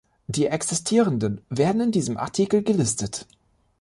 Die 0.25 0.47
existierenden 0.47 1.41
werden 1.49 1.79
in 1.79 1.91
diesem 1.91 2.17
Artikel 2.17 2.63
gelistet. 2.63 3.27